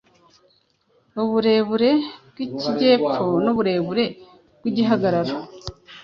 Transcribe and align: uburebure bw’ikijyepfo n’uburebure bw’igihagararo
uburebure 1.21 1.91
bw’ikijyepfo 2.29 3.23
n’uburebure 3.43 4.05
bw’igihagararo 4.57 5.35